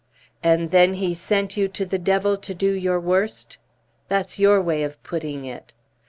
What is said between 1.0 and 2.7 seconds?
sent you to the devil to